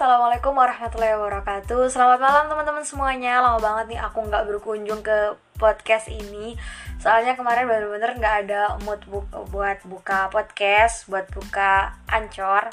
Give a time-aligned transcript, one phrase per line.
[0.00, 1.92] assalamualaikum warahmatullahi wabarakatuh.
[1.92, 3.44] Selamat malam teman-teman semuanya.
[3.44, 6.56] Lama banget nih aku nggak berkunjung ke podcast ini.
[6.96, 12.72] Soalnya kemarin bener-bener nggak ada mood bu buat buka podcast, buat buka ancor.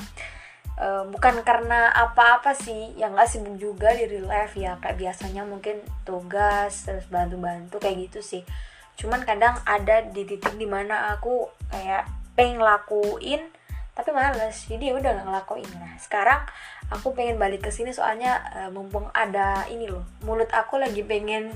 [0.80, 4.80] Uh, bukan karena apa-apa sih, yang nggak sibuk juga di real life ya.
[4.80, 8.48] Kayak biasanya mungkin tugas terus bantu-bantu kayak gitu sih.
[8.96, 12.08] Cuman kadang ada di titik di mana aku kayak
[12.40, 13.52] pengen lakuin
[13.98, 16.46] tapi males jadi ya udah gak ngelakuin nah sekarang
[16.94, 21.52] aku pengen balik ke sini soalnya uh, mumpung ada ini loh mulut aku lagi pengen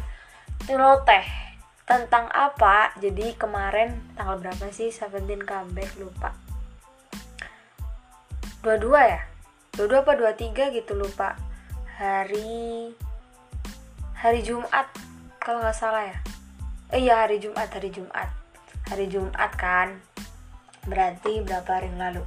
[0.68, 1.52] nyeloteh
[1.92, 2.96] tentang apa?
[3.04, 4.88] Jadi kemarin tanggal berapa sih?
[4.96, 6.32] 17 comeback lupa.
[8.64, 9.22] Dua-dua ya?
[9.76, 11.36] Dua-dua apa dua-tiga gitu lupa.
[12.00, 12.96] Hari
[14.16, 14.88] hari Jumat
[15.44, 16.18] kalau nggak salah ya.
[16.96, 18.32] Eh, iya hari Jumat hari Jumat.
[18.88, 20.00] Hari Jumat kan?
[20.88, 22.24] Berarti berapa hari yang lalu?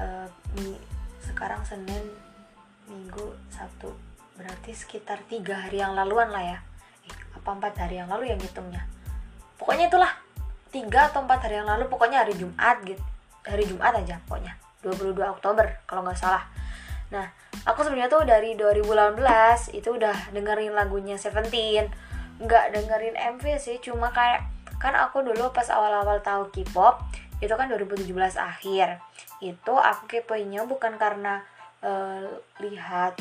[0.00, 0.26] Uh,
[1.30, 2.04] sekarang Senin
[2.90, 3.94] Minggu Sabtu.
[4.34, 6.58] Berarti sekitar tiga hari yang laluan lah ya.
[7.06, 8.82] Eh, apa empat hari yang lalu yang hitungnya
[9.60, 10.12] pokoknya itulah.
[10.72, 13.02] Tiga atau empat hari yang lalu pokoknya hari Jumat gitu
[13.44, 14.56] hari Jumat aja pokoknya.
[14.80, 16.48] 22 Oktober kalau nggak salah.
[17.12, 17.28] Nah
[17.68, 19.20] aku sebenarnya tuh dari 2018
[19.76, 21.92] itu udah dengerin lagunya Seventeen.
[22.40, 24.48] Nggak dengerin MV sih cuma kayak
[24.80, 27.04] kan aku dulu pas awal-awal tahu K-pop
[27.40, 29.00] itu kan 2017 akhir.
[29.40, 31.44] Itu aku kepoinnya bukan karena
[31.80, 32.28] uh,
[32.60, 33.16] lihat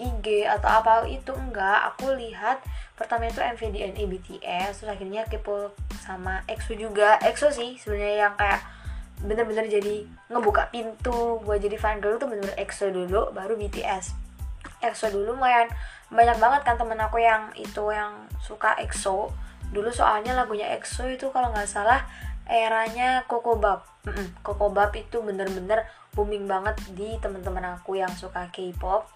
[0.00, 1.94] IG atau apa itu enggak.
[1.94, 2.64] Aku lihat
[2.96, 7.20] pertama itu MVDNE BTS terus akhirnya kepo sama EXO juga.
[7.20, 8.60] EXO sih sebenarnya yang kayak
[9.20, 14.16] bener-bener jadi ngebuka pintu buat jadi fan girl tuh bener-bener EXO dulu baru BTS
[14.80, 15.68] EXO dulu lumayan
[16.08, 19.30] banyak banget kan temen aku yang itu yang suka EXO.
[19.70, 22.02] Dulu soalnya lagunya EXO itu kalau nggak salah
[22.50, 23.86] eranya Kokobab.
[24.02, 29.06] Mm -mm, Kokobab itu bener-bener booming banget di teman-teman aku yang suka K-pop.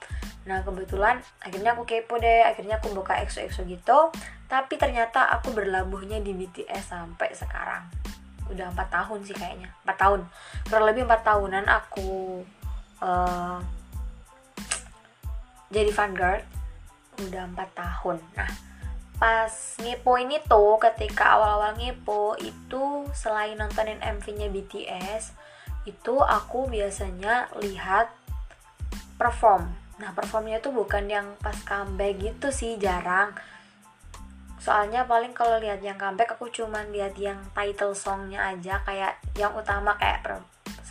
[0.46, 3.98] Nah kebetulan akhirnya aku kepo deh akhirnya aku buka EXO EXO gitu.
[4.46, 7.90] Tapi ternyata aku berlabuhnya di BTS sampai sekarang.
[8.46, 9.74] Udah empat tahun sih kayaknya.
[9.82, 10.20] Empat tahun.
[10.70, 12.44] Kurang lebih empat tahunan aku
[13.02, 13.58] uh,
[15.74, 16.38] jadi fan girl
[17.18, 18.22] udah empat tahun.
[18.38, 18.50] Nah
[19.24, 19.48] pas
[19.80, 25.32] ngepo ini tuh ketika awal-awal ngepo itu selain nontonin MV-nya BTS
[25.88, 28.12] itu aku biasanya lihat
[29.16, 29.72] perform.
[29.96, 33.32] Nah performnya tuh bukan yang pas comeback gitu sih jarang.
[34.60, 39.56] Soalnya paling kalau lihat yang comeback aku cuman lihat yang title songnya aja kayak yang
[39.56, 40.20] utama kayak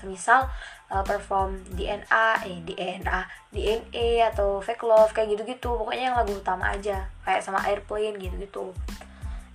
[0.03, 0.51] semisal
[0.91, 3.19] uh, perform DNA eh DNA
[3.55, 5.71] DNA atau Fake Love kayak gitu-gitu.
[5.79, 8.75] Pokoknya yang lagu utama aja kayak sama Airplane gitu-gitu.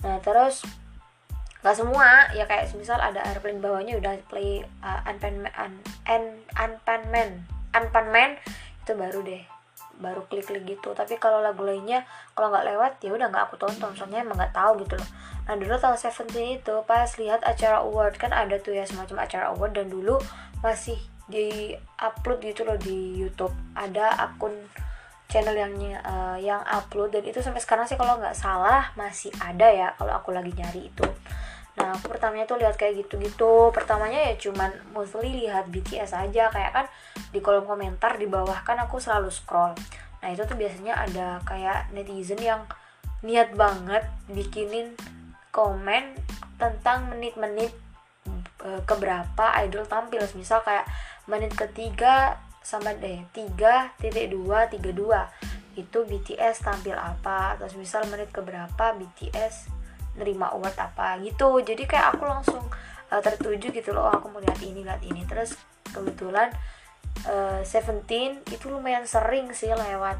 [0.00, 0.64] Nah terus
[1.60, 5.52] nggak semua ya kayak misal ada airplane bawahnya udah play uh, Unpan Man
[6.08, 6.24] Un,
[6.56, 7.30] Unpan Man.
[7.76, 8.30] Unpan Man
[8.86, 9.57] itu baru deh
[9.98, 10.94] baru klik-klik gitu.
[10.94, 13.92] Tapi kalau lagu lainnya kalau nggak lewat ya udah nggak aku tonton.
[13.98, 15.08] Soalnya emang nggak tahu gitu loh.
[15.50, 19.44] Nah dulu tahun Seventeen itu pas lihat acara award kan ada tuh ya semacam acara
[19.52, 20.16] award dan dulu
[20.62, 20.96] masih
[21.28, 23.52] di upload gitu loh di YouTube.
[23.76, 24.54] Ada akun
[25.28, 29.68] channel yang uh, yang upload dan itu sampai sekarang sih kalau nggak salah masih ada
[29.68, 31.04] ya kalau aku lagi nyari itu
[31.78, 33.70] nah aku pertamanya tuh lihat kayak gitu-gitu.
[33.70, 36.50] Pertamanya ya cuman mostly lihat BTS aja.
[36.50, 36.86] Kayak kan
[37.30, 39.72] di kolom komentar di bawah kan aku selalu scroll.
[40.18, 42.66] Nah itu tuh biasanya ada kayak netizen yang
[43.22, 44.94] niat banget bikinin
[45.54, 46.18] komen
[46.58, 47.70] tentang menit-menit
[48.66, 50.22] uh, keberapa idol tampil.
[50.34, 50.84] Misal kayak
[51.30, 55.20] menit ketiga sama deh tiga titik dua tiga dua.
[55.78, 57.54] Itu BTS tampil apa?
[57.62, 59.77] Terus misal menit keberapa BTS
[60.18, 61.62] nerima award apa gitu.
[61.62, 62.62] Jadi kayak aku langsung
[63.14, 65.22] uh, tertuju gitu loh oh, aku mau lihat ini lihat ini.
[65.24, 65.54] Terus
[65.94, 66.52] kebetulan
[67.24, 70.18] uh, Seventeen itu lumayan sering sih lewat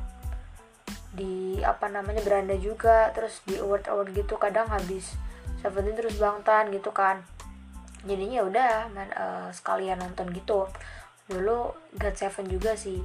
[1.13, 3.11] di apa namanya beranda juga.
[3.13, 5.19] Terus di award award gitu kadang habis
[5.59, 7.27] Seventeen terus bangtan gitu kan.
[8.07, 10.71] Jadinya ya udah uh, sekalian nonton gitu.
[11.27, 13.03] Dulu God Seven juga sih.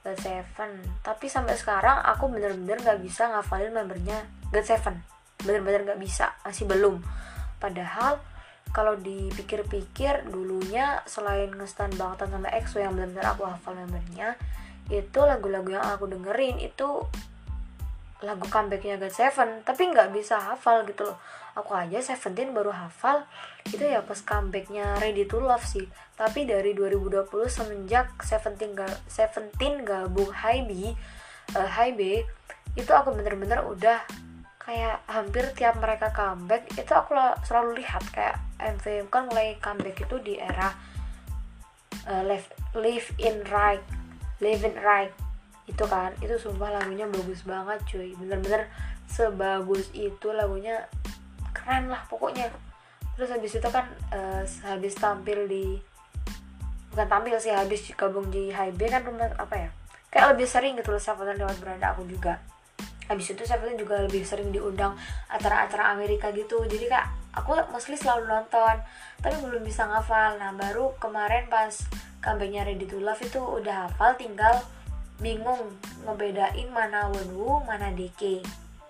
[0.00, 0.80] God Seven.
[1.04, 5.13] Tapi sampai sekarang aku bener-bener nggak -bener bisa ngafalin membernya God Seven
[5.44, 7.00] bener-bener nggak bisa masih belum.
[7.60, 8.20] Padahal
[8.74, 14.34] kalau dipikir-pikir dulunya selain ngestan banget sama EXO yang bener-bener aku hafal membernya
[14.90, 17.06] itu lagu-lagu yang aku dengerin itu
[18.24, 21.18] lagu comebacknya God Seven tapi nggak bisa hafal gitu loh.
[21.54, 23.22] Aku aja Seventeen baru hafal
[23.68, 25.86] itu ya pas comebacknya Ready to Love sih.
[26.18, 30.72] Tapi dari 2020 semenjak Seventeen ga, Seventeen gabung High B
[31.54, 32.26] uh, High B
[32.74, 34.02] itu aku bener-bener udah
[34.64, 37.12] kayak hampir tiap mereka comeback itu aku
[37.44, 40.72] selalu lihat kayak MV kan mulai comeback itu di era
[42.08, 43.84] uh, live live in right
[44.42, 45.14] Living Right
[45.64, 46.12] itu kan.
[46.18, 48.12] Itu sumpah lagunya bagus banget cuy.
[48.18, 48.66] Bener-bener
[49.06, 50.84] sebagus itu lagunya
[51.54, 52.50] keren lah pokoknya.
[53.14, 55.78] Terus habis itu kan uh, habis tampil di
[56.90, 59.68] bukan tampil sih habis gabung di HB kan rumah apa ya
[60.14, 62.38] kayak lebih sering gitu loh Seventeen lewat beranda aku juga
[63.04, 64.96] habis itu Seventeen juga lebih sering diundang
[65.28, 66.64] acara-acara Amerika gitu.
[66.64, 67.04] Jadi kak
[67.36, 68.80] aku mostly selalu nonton
[69.20, 70.40] tapi belum bisa ngafal.
[70.40, 71.72] Nah baru kemarin pas
[72.24, 74.64] kampanye Ready to Love itu udah hafal tinggal
[75.20, 78.40] bingung ngebedain mana Wonwoo mana DK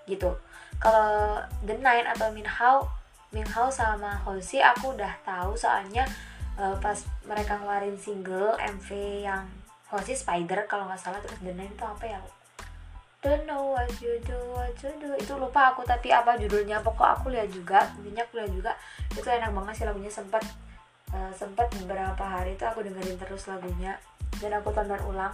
[0.07, 0.31] gitu.
[0.79, 2.87] Kalau The Nine atau Minhao
[3.35, 6.07] Minhao sama Hoshi aku udah tahu soalnya
[6.55, 6.95] uh, pas
[7.27, 8.89] mereka ngeluarin single MV
[9.27, 9.43] yang
[9.91, 11.19] Hoshi Spider kalau nggak salah.
[11.19, 12.19] Terus The Nine itu apa ya
[13.25, 16.85] Don't know what you do, what you do itu lupa aku tapi apa judulnya.
[16.85, 18.73] Pokok aku lihat juga intinya aku lihat juga.
[19.17, 20.13] Itu enak banget sih lagunya.
[20.13, 20.45] Sempat
[21.09, 23.97] uh, sempat beberapa hari itu aku dengerin terus lagunya.
[24.45, 25.33] Dan aku tonton ulang.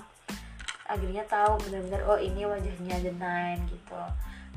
[0.87, 3.99] Akhirnya tahu bener-bener oh ini wajahnya The Nine gitu.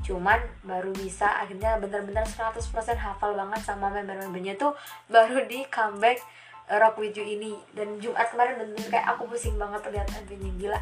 [0.06, 2.54] Cuman baru bisa akhirnya bener-bener 100%
[2.94, 4.78] hafal banget sama member-membernya tuh
[5.10, 6.22] baru di comeback
[6.70, 7.58] uh, Rock With You ini.
[7.74, 10.80] Dan Jumat kemarin bener-bener kayak aku pusing banget lihat MV-nya gila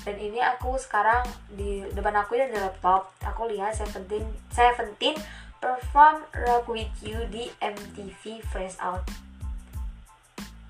[0.00, 1.20] dan ini aku sekarang
[1.52, 3.12] di depan aku ini ada laptop.
[3.20, 5.12] Aku lihat Seventeen Seventeen
[5.60, 9.04] perform Rock With You di MTV Fresh Out.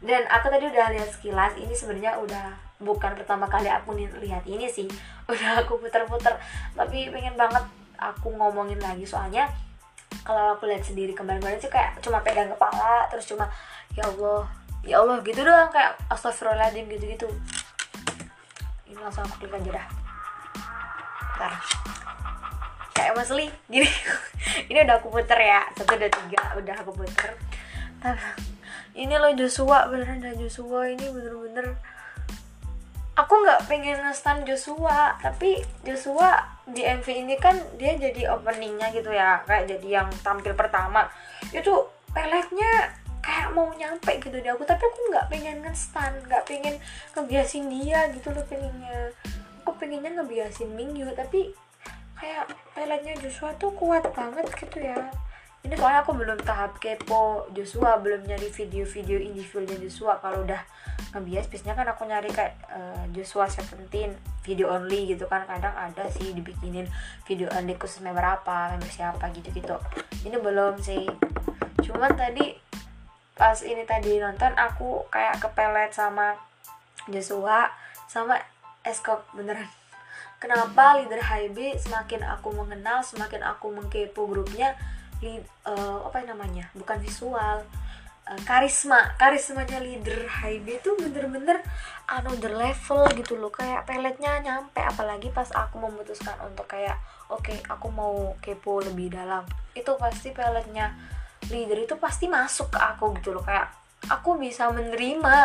[0.02, 4.66] Dan aku tadi udah lihat sekilas ini sebenarnya udah bukan pertama kali aku lihat ini
[4.66, 4.90] sih.
[5.30, 6.34] Udah aku puter-puter.
[6.74, 7.62] Tapi pengen banget
[8.02, 9.06] aku ngomongin lagi.
[9.06, 9.46] Soalnya
[10.26, 13.46] kalau aku lihat sendiri kemarin-kemarin sih kayak cuma pegang kepala terus cuma
[13.94, 14.42] ya Allah
[14.82, 15.70] ya Allah gitu doang.
[15.70, 17.30] Kayak astagfirullahaladzim gitu-gitu
[19.00, 19.86] langsung aku klik aja dah.
[21.40, 21.54] Bentar.
[22.92, 23.88] kayak Mas Li gini.
[24.70, 25.64] Ini udah aku puter ya.
[25.72, 26.42] Satu dua tiga.
[26.60, 27.32] Udah aku puter.
[28.92, 30.84] Ini loh Joshua beneran dah Joshua.
[30.92, 31.80] Ini bener-bener
[33.16, 39.08] aku nggak pengen ngestan Joshua tapi Joshua di MV ini kan dia jadi openingnya gitu
[39.08, 39.40] ya.
[39.48, 41.08] Kayak jadi yang tampil pertama.
[41.56, 44.64] Itu peletnya kayak mau nyampe gitu di aku.
[44.64, 46.74] Tapi aku nggak pengen ngestan nggak pengen
[47.16, 49.12] ngebiasin dia gitu loh pengennya.
[49.64, 51.52] Aku pengennya ngebiasin Mingyu tapi
[52.20, 55.08] kayak peletnya Joshua tuh kuat banget gitu ya.
[55.60, 57.44] Ini soalnya aku belum tahap kepo.
[57.52, 60.16] Joshua belum nyari video-video individualnya Joshua.
[60.24, 60.64] Kalau udah
[61.12, 65.44] ngebias biasanya kan aku nyari kayak uh, Joshua Seventeen video only gitu kan.
[65.44, 66.88] Kadang ada sih dibikinin
[67.28, 69.76] video only khusus member apa member siapa gitu-gitu.
[70.24, 71.04] Ini belum sih.
[71.84, 72.56] Cuman tadi
[73.40, 76.36] pas ini tadi nonton aku kayak kepelet sama
[77.08, 77.72] Joshua
[78.04, 78.36] sama
[78.84, 79.64] Eskop beneran.
[80.36, 84.76] Kenapa leader HB semakin aku mengenal semakin aku mengkepo grupnya
[85.24, 86.68] lead, uh, apa namanya?
[86.76, 87.64] Bukan visual.
[88.28, 89.16] Uh, karisma.
[89.16, 91.64] Karismanya leader HIB itu bener-bener
[92.08, 93.52] another level gitu loh.
[93.52, 96.96] Kayak peletnya nyampe apalagi pas aku memutuskan untuk kayak
[97.28, 99.44] oke okay, aku mau kepo lebih dalam.
[99.76, 100.96] Itu pasti peletnya
[101.50, 103.44] leader itu pasti masuk ke aku gitu loh.
[103.44, 103.74] Kayak
[104.08, 105.36] aku bisa menerima.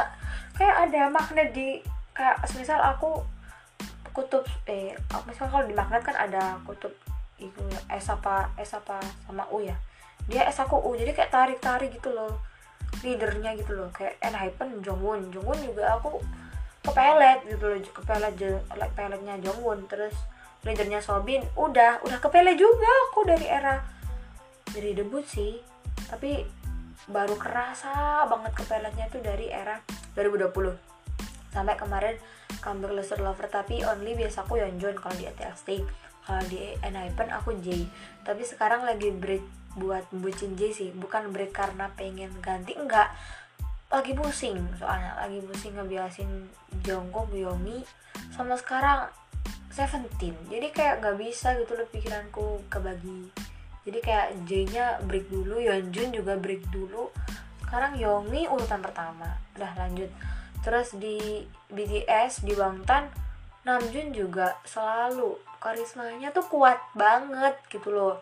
[0.55, 1.81] Kayak ada magnet di
[2.15, 3.19] kayak misal aku
[4.15, 4.95] kutub eh
[5.27, 6.95] misal kalau di magnet kan ada kutub
[7.35, 7.59] itu
[7.91, 9.75] S apa S apa sama U ya.
[10.31, 12.39] Dia S aku U jadi kayak tarik tarik gitu loh.
[13.03, 13.91] Leadernya gitu loh.
[13.91, 15.27] Kayak Enhypen Jongwon.
[15.35, 16.23] Jongwon juga aku
[16.85, 17.77] kepelet gitu loh.
[17.83, 18.33] Kepelet
[18.95, 19.83] peletnya Jongwon.
[19.91, 20.15] Terus
[20.63, 23.85] leadernya Sobin udah udah kepelet juga aku dari era
[24.73, 25.74] dari debut sih
[26.09, 26.45] tapi
[27.05, 29.77] baru kerasa banget kepeletnya tuh dari era
[30.17, 30.53] 2020
[31.53, 32.15] sampai kemarin
[32.59, 35.69] comeback Luster Lover tapi only biasa aku Yeonjun kalau di TXT
[36.25, 37.85] kalau di Enhypen aku J.
[38.25, 39.45] Tapi sekarang lagi break
[39.77, 43.13] buat bucin J sih bukan break karena pengen ganti enggak.
[43.93, 46.49] Lagi pusing soalnya lagi pusing ngebiasin
[46.81, 47.85] Jongkook Yomi
[48.33, 49.05] sama sekarang
[49.69, 50.33] Seventeen.
[50.49, 53.29] Jadi kayak nggak bisa gitu loh pikiranku kebagi
[53.85, 57.13] jadi kayak J nya break dulu Yeonjun juga break dulu.
[57.61, 59.37] Sekarang Yomi urutan pertama.
[59.53, 60.09] Udah lanjut.
[60.65, 63.13] Terus di BTS di Bangtan
[63.61, 65.37] Namjoon juga selalu.
[65.61, 68.21] Karismanya tuh kuat banget gitu loh.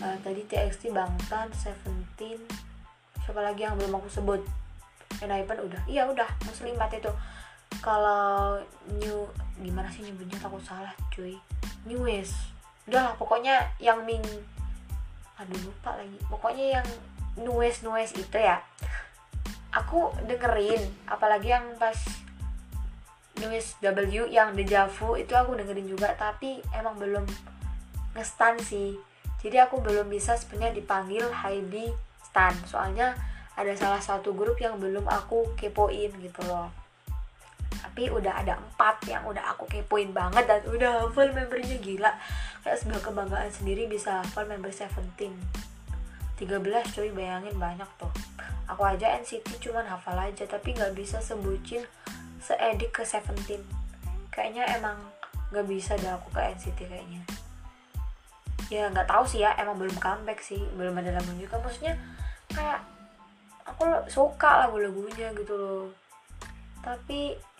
[0.00, 2.40] Uh, tadi TXT Bangtan Seventeen.
[3.28, 4.40] Siapa lagi yang belum aku sebut?
[5.20, 5.84] Enhypen udah.
[5.84, 6.28] Iya udah.
[6.48, 7.12] Muslim empat itu.
[7.84, 8.56] Kalau
[8.88, 9.28] new
[9.60, 10.40] gimana sih nyebutnya?
[10.40, 11.36] Takut salah cuy.
[11.84, 12.52] New west
[12.82, 14.22] udah lah pokoknya yang Ming
[15.42, 16.18] aduh lupa lagi.
[16.30, 16.88] Pokoknya yang
[17.42, 18.62] nues nues itu ya.
[19.72, 21.96] Aku dengerin apalagi yang pas
[23.40, 27.24] News W yang Deja Vu itu aku dengerin juga tapi emang belum
[28.14, 29.00] ngestan sih.
[29.42, 31.90] Jadi aku belum bisa sebenarnya dipanggil Heidi
[32.22, 32.54] Stan.
[32.68, 33.16] Soalnya
[33.56, 36.81] ada salah satu grup yang belum aku kepoin gitu loh
[37.92, 42.08] tapi udah ada empat yang udah aku kepoin banget dan udah hafal membernya gila.
[42.64, 45.36] Kayak sebuah kebanggaan sendiri bisa hafal member Seventeen.
[46.40, 46.56] 13
[46.96, 48.08] cuy bayangin banyak tuh.
[48.64, 51.84] Aku aja NCT cuman hafal aja tapi nggak bisa sebutin
[52.40, 53.60] seedik ke Seventeen.
[54.32, 54.96] Kayaknya emang
[55.52, 57.20] nggak bisa deh aku ke NCT kayaknya.
[58.72, 62.00] Ya nggak tahu sih ya emang belum comeback sih belum ada lagu juga maksudnya
[62.56, 62.80] kayak
[63.68, 65.92] aku suka lagu-lagunya gitu loh.
[66.80, 67.51] Tapi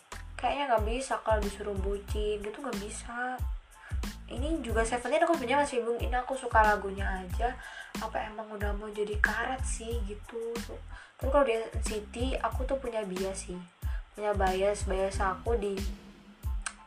[0.43, 3.39] kayaknya nggak bisa kalau disuruh bucin gitu nggak bisa.
[4.27, 6.03] Ini juga Seventeen aku sebenarnya masih bingung.
[6.03, 7.55] Ini aku suka lagunya aja
[8.03, 10.51] apa emang udah mau jadi karet sih gitu.
[11.23, 13.61] Tapi kalau di NCT aku tuh punya bias sih.
[14.19, 15.79] Punya bias bias aku di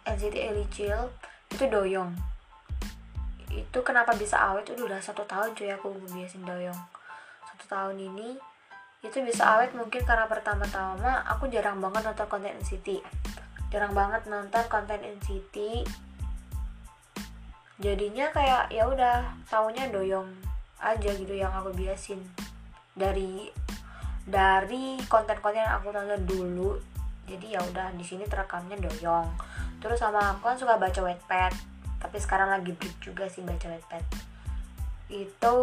[0.03, 0.35] NCT
[0.75, 1.07] Chill
[1.55, 2.11] itu doyong
[3.55, 4.67] itu kenapa bisa awet?
[4.67, 6.81] Itu udah satu tahun cuy aku ngebiasin doyong
[7.55, 8.35] satu tahun ini
[9.05, 12.99] itu bisa awet mungkin karena pertama-tama aku jarang banget nonton konten NCT
[13.73, 15.85] jarang banget nonton konten NCT
[17.75, 20.31] jadinya kayak ya udah tahunya doyong
[20.79, 22.21] aja gitu yang aku biasin.
[22.95, 23.51] Dari
[24.25, 26.79] dari konten-konten yang aku tonton dulu
[27.25, 29.27] jadi ya udah di sini terekamnya doyong.
[29.83, 34.05] Terus sama aku kan suka baca wetpad tapi sekarang lagi break juga sih baca wetpad
[35.09, 35.57] itu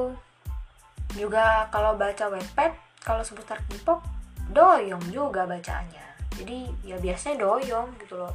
[1.14, 2.74] juga kalau baca wetpad
[3.06, 4.02] kalau seputar K-pop
[4.50, 8.32] doyong juga bacaannya jadi ya biasanya doyong gitu loh.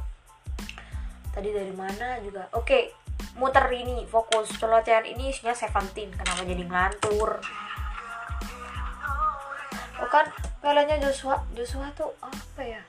[1.34, 2.46] Tadi dari mana juga.
[2.54, 2.94] Oke
[3.38, 4.50] muter ini fokus.
[4.58, 6.10] Celotehan ini isinya Seventeen.
[6.14, 7.42] Kenapa jadi ngelantur?
[9.98, 10.30] Oh kan
[10.62, 12.82] pelanya Joshua Joshua tuh apa ya?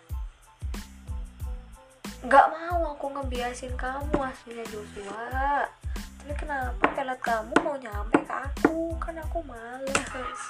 [2.21, 5.65] Nggak mau aku ngebiasin kamu aslinya Joshua.
[6.19, 8.93] Tapi kenapa pelet kamu mau nyampe ke aku?
[9.01, 10.45] Kan aku males please.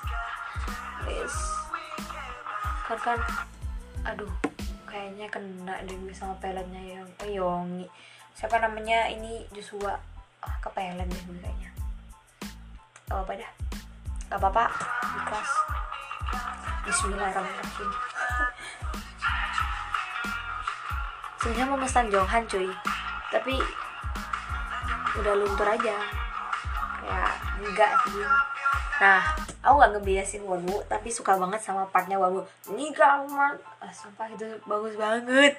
[2.88, 3.20] Kan kan.
[4.08, 4.49] Aduh
[4.90, 7.86] kayaknya kena deh sama peletnya yang eh, Yongi.
[8.34, 9.06] Siapa namanya?
[9.14, 9.94] Ini Joshua.
[10.42, 11.70] Ah kepelet deh kayaknya.
[13.06, 13.52] Gak apa dah.
[14.34, 14.66] Gak apa-apa.
[15.22, 15.52] Ikhlas.
[16.90, 17.90] Bismillahirrahmanirrahim.
[21.40, 22.74] Sebenarnya mau pesan Jonghan cuy.
[23.30, 23.62] Tapi
[25.22, 26.02] udah luntur aja.
[27.06, 27.22] Ya
[27.62, 28.26] enggak sih
[29.00, 29.24] nah
[29.64, 34.46] aku nggak ngebiasin Wonu tapi suka banget sama partnya Wonu ini kamar ah, sumpah itu
[34.68, 35.56] bagus banget.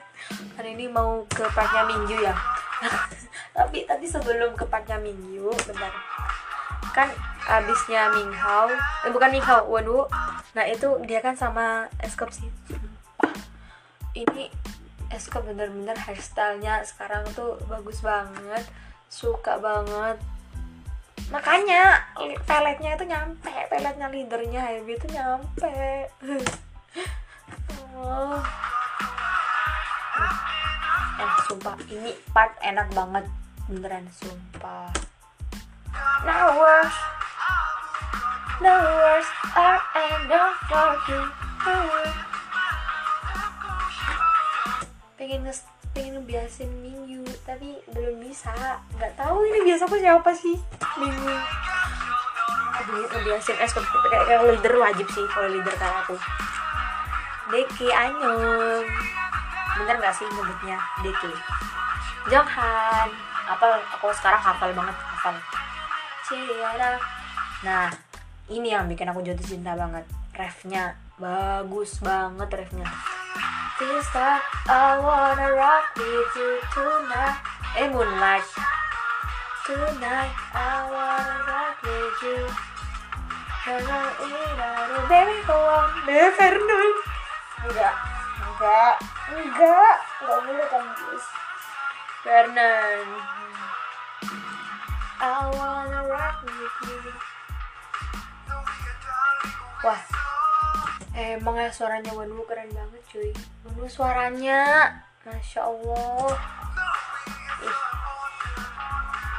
[0.56, 2.36] Hari ini mau ke partnya Mingyu ya.
[3.56, 5.90] Tapi tapi sebelum ke partnya Mingyu bentar.
[6.92, 7.08] Kan
[7.48, 8.70] abisnya Minghao
[9.04, 10.06] eh bukan Minghao Wonu
[10.50, 12.46] nah itu dia kan sama Eskop sih.
[14.14, 14.52] Ini
[15.10, 18.64] Eskop bener-bener hairstylenya sekarang tuh bagus banget
[19.10, 20.22] suka banget
[21.30, 22.02] makanya
[22.44, 26.10] peletnya itu nyampe peletnya leadernya Hybe itu nyampe.
[28.00, 28.40] Oh.
[31.20, 33.24] eh sumpah ini part enak banget.
[33.70, 34.90] Beneran sumpah.
[36.26, 36.96] Now words
[38.60, 41.22] no words are enough for you
[45.20, 48.52] pengen nge pengen ngebiasin minggu tapi belum bisa.
[48.96, 50.56] Nggak tahu ini biasa aku siapa sih
[50.98, 51.34] minggu
[52.90, 56.16] ngebiasin es kayak kayak leader wajib sih kalau leader kayak aku.
[57.50, 58.86] Deki Anyong
[59.80, 61.32] bener nggak sih nyebutnya Deki?
[62.30, 63.08] Jonghan.
[63.50, 65.34] Apa aku sekarang hafal banget hafal.
[66.26, 66.98] Ciara.
[67.66, 67.90] Nah
[68.46, 70.06] ini yang bikin aku jatuh cinta banget.
[70.34, 70.94] Refnya.
[71.20, 72.88] Bagus banget refnya
[73.80, 77.40] This time I wanna rock with you tonight.
[77.80, 78.44] Eh Moonlight.
[79.64, 82.44] Tonight I wanna rock with you.
[83.64, 86.92] Hello Iraro Baby go on Nevernoon
[87.64, 87.96] Enggak.
[88.44, 88.96] Enggak.
[89.32, 89.48] Enggak.
[89.48, 89.96] Enggak
[90.28, 91.24] boleh tangis
[92.20, 93.08] Vernon
[95.24, 97.00] I wanna rock with you.
[99.80, 100.29] Wah
[101.10, 103.30] Emang ya suaranya Wanu keren banget cuy.
[103.66, 104.86] Wanu suaranya
[105.26, 106.38] Masya Allah.
[107.66, 107.78] Ih,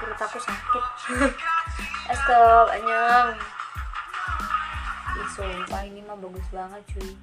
[0.04, 0.86] Perut aku sakit.
[2.12, 3.40] Estop, anyang
[5.16, 7.16] Ih, sumpah ini mah bagus banget cuy.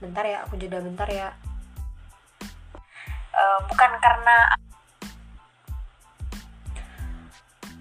[0.00, 1.28] Bentar ya, aku jeda bentar ya.
[3.36, 4.36] Uh, Bukan karena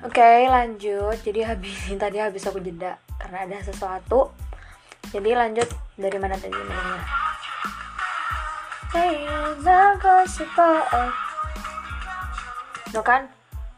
[0.04, 1.16] Oke lanjut.
[1.24, 4.32] Jadi habis tadi habis aku jeda Karena ada sesuatu
[5.10, 7.20] jadi lanjut dari mana tadi namanya
[12.90, 13.30] No kan?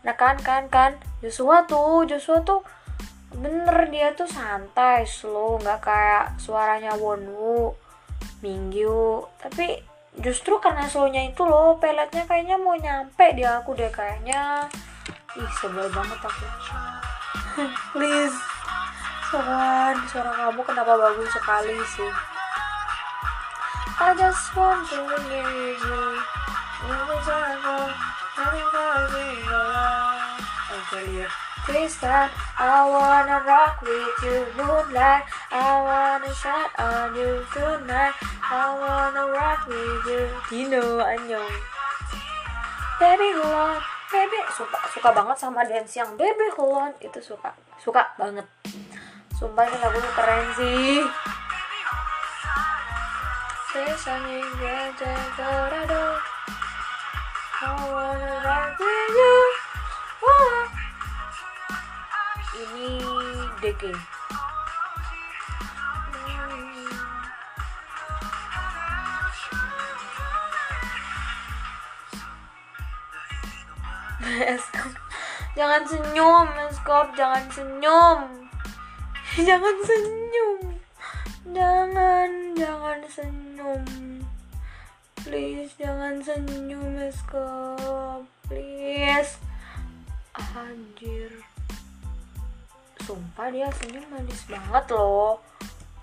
[0.07, 0.95] Nah kan kan kan.
[1.19, 2.63] Joshua tuh Joshua tuh
[3.31, 7.75] bener dia tuh santai slow nggak kayak suaranya Wonwoo
[8.39, 9.27] Mingyu.
[9.35, 9.83] Tapi
[10.23, 14.71] justru karena slownya itu loh peletnya kayaknya mau nyampe di aku deh kayaknya.
[15.35, 16.45] Ih sebel banget aku.
[18.00, 18.61] Please
[19.31, 22.11] Sohan suara kamu kenapa bagus sekali sih?
[23.95, 26.03] I just want to hear you.
[30.91, 31.31] Okay, yeah.
[31.63, 32.27] Tristan,
[32.59, 35.23] I wanna rock with you moonlight.
[35.47, 38.11] I wanna shine on you tonight.
[38.43, 40.27] I wanna rock with you.
[40.51, 41.55] Dino, anyong
[43.00, 43.79] Baby hold on.
[44.11, 46.91] Baby suka suka banget sama dance yang Baby hold on.
[47.00, 48.43] Itu suka suka banget
[49.41, 51.01] Sumpah ini lagunya keren sih.
[53.74, 54.38] Sesanya
[62.53, 63.01] Ini
[75.57, 77.17] Jangan senyum, Meskop.
[77.17, 78.40] Jangan senyum.
[79.31, 80.59] Jangan senyum.
[81.55, 83.83] Jangan Jangan senyum.
[85.23, 89.39] Please Jangan senyum Eskop Please.
[90.35, 91.31] Anjir.
[93.07, 95.39] Sumpah dia senyum manis banget loh.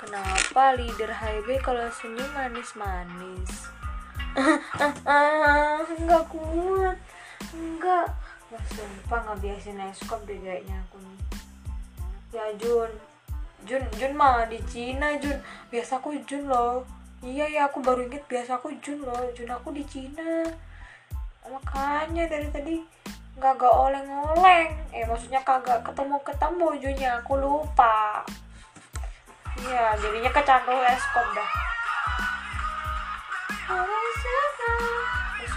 [0.00, 3.68] Kenapa leader HB kalau senyum manis-manis?
[5.84, 6.96] Enggak kuat.
[7.52, 8.08] Enggak.
[8.48, 11.20] Wah sumpah nggak biasin eskop deh kayaknya aku nih.
[12.32, 13.17] Ya Jun
[13.68, 15.36] Jun Jun mah di Cina Jun.
[15.68, 16.88] Biasa aku Jun loh.
[17.20, 19.28] Iya ya aku baru inget biasa aku Jun loh.
[19.36, 20.48] Jun aku di Cina.
[21.44, 22.80] Makanya dari tadi
[23.36, 24.72] nggak gak oleng-oleng.
[24.90, 27.20] Eh maksudnya kagak ketemu-ketemu Junnya.
[27.20, 28.24] Aku lupa.
[29.60, 31.50] Iya jadinya kecantul eskop dah.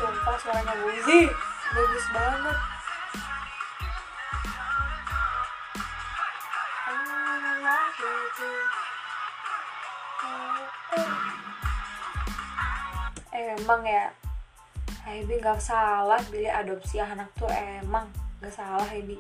[0.01, 1.29] Sumpah suaranya Buzi.
[1.71, 2.70] Bagus banget
[13.31, 14.11] emang ya.
[15.01, 18.05] Hebi nggak salah pilih adopsi anak tuh emang
[18.37, 19.17] nggak salah Hebi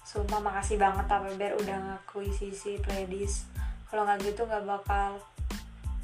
[0.00, 3.46] sumpah makasih banget Tapeber udah ngakui sisi playlist.
[3.92, 5.22] Kalau nggak gitu nggak bakal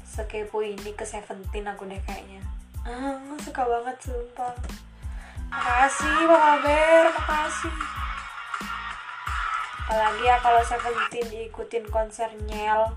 [0.07, 2.39] sekepo ini ke Seventeen aku deh kayaknya.
[2.87, 4.55] Ah, suka banget sumpah.
[5.47, 7.96] Makasih Pak Ber makasih
[9.87, 12.91] apalagi ya kalau Seventeen diikutin konser nyel.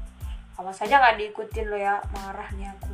[0.58, 2.90] Sama saja nggak diikutin lo ya marah nih aku.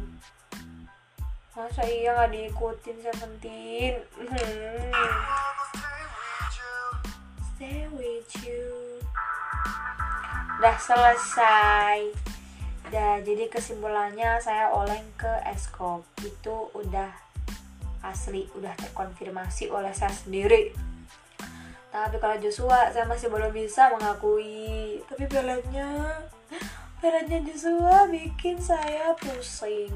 [1.56, 4.92] Masa iya nggak diikutin Seventeen hmm.
[7.56, 9.00] stay with you.
[10.60, 12.12] Udah selesai.
[12.92, 17.10] Dah, jadi kesimpulannya saya oleng ke Eskop itu udah
[18.04, 20.70] asli udah terkonfirmasi oleh saya sendiri
[22.04, 25.00] tapi kalau Joshua saya masih belum bisa mengakui.
[25.08, 26.20] Tapi peletnya
[27.00, 29.94] peletnya Joshua bikin saya pusing.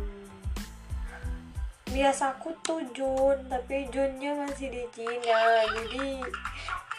[1.91, 5.69] Biasa aku tuh Jun tapi Junnya masih di Cina.
[5.69, 6.25] Jadi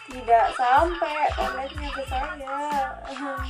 [0.06, 2.60] tidak sampai peletnya ke saya.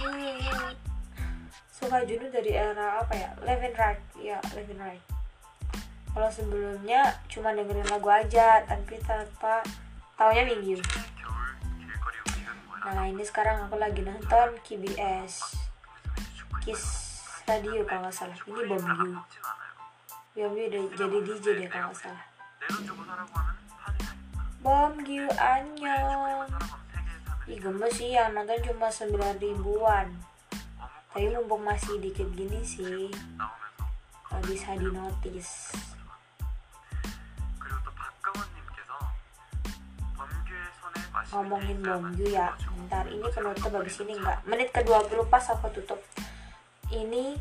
[1.76, 3.36] Suka Jun dari era apa ya?
[3.44, 5.12] Levin Right ya Levin Right
[6.12, 9.64] kalau sebelumnya cuma dengerin lagu aja tapi tanpa
[10.20, 10.76] taunya minggu
[12.82, 15.54] nah ini sekarang aku lagi nonton KBS
[16.66, 16.82] Kiss
[17.46, 18.38] Radio kalau nggak salah.
[18.42, 18.82] Ini Bom
[20.34, 20.54] You Bom
[20.94, 22.24] jadi DJ deh kalau nggak salah.
[24.62, 26.50] Bom You Anyong.
[27.50, 30.06] Ih gemes sih yang nonton cuma 9 ribuan.
[31.12, 33.10] Tapi mumpung masih dikit gini sih
[34.48, 35.76] bisa di notice
[41.32, 42.52] ngomongin Bongju ya.
[42.76, 45.98] Bentar ini penutup habis ini enggak menit ke 20 pas aku tutup.
[46.92, 47.40] Ini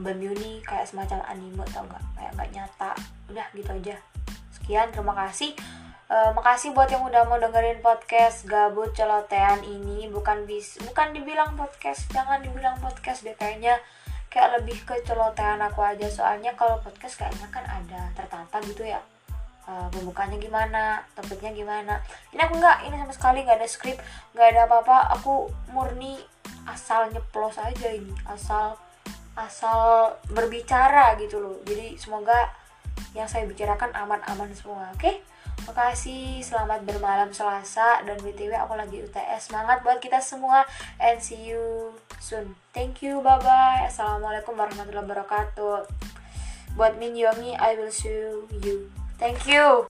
[0.00, 2.04] Bambu nih kayak semacam anime tau nggak?
[2.18, 2.90] Kayak nggak nyata.
[3.30, 3.96] Udah gitu aja.
[4.50, 5.54] Sekian terima kasih.
[6.10, 10.10] Uh, makasih buat yang udah mau dengerin podcast gabut celotehan ini.
[10.10, 13.78] Bukan bis bukan dibilang podcast jangan dibilang podcast deh kayaknya.
[14.32, 16.10] Kayak lebih ke celotehan aku aja.
[16.10, 18.98] Soalnya kalau podcast kayaknya kan ada tertata gitu ya
[19.70, 22.02] uh, pembukanya gimana topiknya gimana
[22.34, 23.96] ini aku nggak ini sama sekali nggak ada skrip
[24.34, 26.18] nggak ada apa-apa aku murni
[26.66, 28.74] asal nyeplos aja ini asal
[29.38, 32.50] asal berbicara gitu loh jadi semoga
[33.14, 35.16] yang saya bicarakan aman-aman semua oke okay?
[35.60, 39.52] Makasih, selamat bermalam Selasa dan BTW aku lagi UTS.
[39.52, 40.64] Semangat buat kita semua
[40.96, 42.56] and see you soon.
[42.72, 43.84] Thank you, bye bye.
[43.84, 45.84] Assalamualaikum warahmatullahi wabarakatuh.
[46.78, 49.86] buat Min Yongi I will show you Thank you.